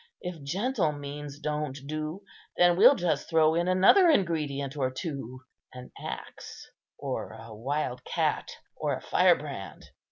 If 0.19 0.41
gentle 0.41 0.93
means 0.93 1.37
don't 1.39 1.77
do, 1.85 2.23
then 2.57 2.75
we'll 2.75 2.95
just 2.95 3.29
throw 3.29 3.53
in 3.53 3.67
another 3.67 4.09
ingredient 4.09 4.75
or 4.75 4.89
two: 4.89 5.41
an 5.73 5.91
axe, 6.03 6.67
or 6.97 7.33
a 7.33 7.53
wild 7.53 8.03
cat, 8.03 8.49
or 8.75 8.95
a 8.95 9.01
firebrand." 9.01 9.91